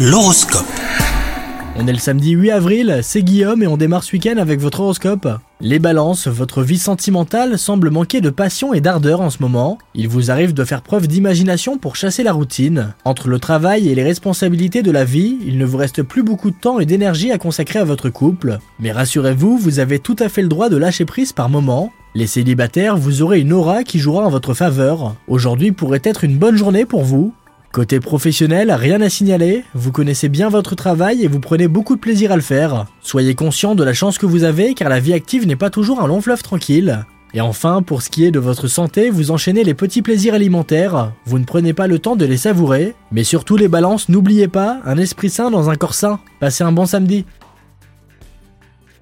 L'horoscope. 0.00 0.64
On 1.74 1.88
est 1.88 1.92
le 1.92 1.98
samedi 1.98 2.30
8 2.30 2.52
avril, 2.52 3.00
c'est 3.02 3.24
Guillaume 3.24 3.64
et 3.64 3.66
on 3.66 3.76
démarre 3.76 4.04
ce 4.04 4.12
week-end 4.12 4.36
avec 4.36 4.60
votre 4.60 4.78
horoscope. 4.78 5.26
Les 5.60 5.80
balances, 5.80 6.28
votre 6.28 6.62
vie 6.62 6.78
sentimentale 6.78 7.58
semble 7.58 7.90
manquer 7.90 8.20
de 8.20 8.30
passion 8.30 8.72
et 8.72 8.80
d'ardeur 8.80 9.20
en 9.20 9.30
ce 9.30 9.42
moment. 9.42 9.76
Il 9.96 10.06
vous 10.06 10.30
arrive 10.30 10.54
de 10.54 10.62
faire 10.62 10.82
preuve 10.82 11.08
d'imagination 11.08 11.78
pour 11.78 11.96
chasser 11.96 12.22
la 12.22 12.32
routine. 12.32 12.94
Entre 13.04 13.26
le 13.26 13.40
travail 13.40 13.88
et 13.88 13.96
les 13.96 14.04
responsabilités 14.04 14.84
de 14.84 14.92
la 14.92 15.04
vie, 15.04 15.36
il 15.44 15.58
ne 15.58 15.66
vous 15.66 15.78
reste 15.78 16.04
plus 16.04 16.22
beaucoup 16.22 16.52
de 16.52 16.56
temps 16.60 16.78
et 16.78 16.86
d'énergie 16.86 17.32
à 17.32 17.38
consacrer 17.38 17.80
à 17.80 17.84
votre 17.84 18.08
couple. 18.08 18.60
Mais 18.78 18.92
rassurez-vous, 18.92 19.58
vous 19.58 19.80
avez 19.80 19.98
tout 19.98 20.16
à 20.20 20.28
fait 20.28 20.42
le 20.42 20.48
droit 20.48 20.68
de 20.68 20.76
lâcher 20.76 21.06
prise 21.06 21.32
par 21.32 21.48
moment. 21.48 21.90
Les 22.14 22.28
célibataires, 22.28 22.96
vous 22.96 23.22
aurez 23.22 23.40
une 23.40 23.52
aura 23.52 23.82
qui 23.82 23.98
jouera 23.98 24.24
en 24.24 24.30
votre 24.30 24.54
faveur. 24.54 25.16
Aujourd'hui 25.26 25.72
pourrait 25.72 26.02
être 26.04 26.22
une 26.22 26.38
bonne 26.38 26.56
journée 26.56 26.84
pour 26.84 27.02
vous. 27.02 27.34
Côté 27.72 28.00
professionnel, 28.00 28.72
rien 28.72 29.00
à 29.02 29.10
signaler, 29.10 29.62
vous 29.74 29.92
connaissez 29.92 30.30
bien 30.30 30.48
votre 30.48 30.74
travail 30.74 31.22
et 31.22 31.28
vous 31.28 31.38
prenez 31.38 31.68
beaucoup 31.68 31.96
de 31.96 32.00
plaisir 32.00 32.32
à 32.32 32.36
le 32.36 32.42
faire. 32.42 32.86
Soyez 33.02 33.34
conscient 33.34 33.74
de 33.74 33.84
la 33.84 33.92
chance 33.92 34.16
que 34.16 34.24
vous 34.24 34.44
avez 34.44 34.72
car 34.72 34.88
la 34.88 35.00
vie 35.00 35.12
active 35.12 35.46
n'est 35.46 35.54
pas 35.54 35.68
toujours 35.68 36.00
un 36.00 36.06
long 36.06 36.22
fleuve 36.22 36.42
tranquille. 36.42 37.04
Et 37.34 37.42
enfin, 37.42 37.82
pour 37.82 38.00
ce 38.00 38.08
qui 38.08 38.24
est 38.24 38.30
de 38.30 38.38
votre 38.38 38.68
santé, 38.68 39.10
vous 39.10 39.30
enchaînez 39.30 39.64
les 39.64 39.74
petits 39.74 40.00
plaisirs 40.00 40.32
alimentaires, 40.32 41.12
vous 41.26 41.38
ne 41.38 41.44
prenez 41.44 41.74
pas 41.74 41.86
le 41.86 41.98
temps 41.98 42.16
de 42.16 42.24
les 42.24 42.38
savourer, 42.38 42.94
mais 43.12 43.22
surtout 43.22 43.58
les 43.58 43.68
balances, 43.68 44.08
n'oubliez 44.08 44.48
pas, 44.48 44.80
un 44.86 44.96
esprit 44.96 45.28
sain 45.28 45.50
dans 45.50 45.68
un 45.68 45.76
corps 45.76 45.92
sain. 45.92 46.20
Passez 46.40 46.64
un 46.64 46.72
bon 46.72 46.86
samedi. 46.86 47.26